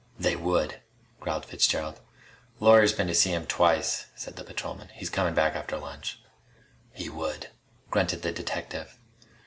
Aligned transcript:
"They 0.19 0.35
would," 0.35 0.81
growled 1.19 1.45
Fitzgerald. 1.45 1.99
"A 2.59 2.63
lawyer's 2.63 2.91
been 2.91 3.05
to 3.05 3.13
see 3.13 3.33
'em 3.33 3.45
twice," 3.45 4.07
said 4.15 4.35
the 4.35 4.43
patrolman. 4.43 4.89
"He's 4.95 5.11
comin' 5.11 5.35
back 5.35 5.55
after 5.55 5.77
lunch." 5.77 6.17
"He 6.91 7.07
would," 7.07 7.51
grunted 7.91 8.23
the 8.23 8.31
detective. 8.31 8.97